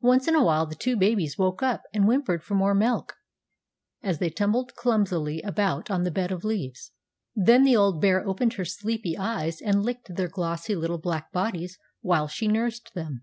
Once 0.00 0.26
in 0.26 0.34
a 0.34 0.42
while 0.42 0.66
the 0.66 0.74
two 0.74 0.96
babies 0.96 1.38
woke 1.38 1.62
up 1.62 1.84
and 1.94 2.04
whimpered 2.06 2.42
for 2.42 2.56
more 2.56 2.74
milk, 2.74 3.14
as 4.02 4.18
they 4.18 4.28
tumbled 4.28 4.74
clumsily 4.74 5.40
about 5.42 5.88
on 5.88 6.02
the 6.02 6.10
bed 6.10 6.32
of 6.32 6.42
leaves. 6.42 6.90
Then 7.36 7.62
the 7.62 7.76
old 7.76 8.00
bear 8.00 8.26
opened 8.26 8.54
her 8.54 8.64
sleepy 8.64 9.16
eyes 9.16 9.60
and 9.62 9.84
licked 9.84 10.16
their 10.16 10.26
glossy 10.26 10.74
little 10.74 10.98
black 10.98 11.30
bodies 11.30 11.78
while 12.00 12.26
she 12.26 12.48
nursed 12.48 12.90
them. 12.96 13.22